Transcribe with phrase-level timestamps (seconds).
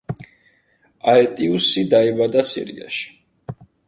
[1.11, 3.05] აეტიუსი დაიბადა სირიაში.